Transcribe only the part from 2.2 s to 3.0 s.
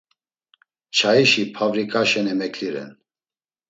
emeǩli ren.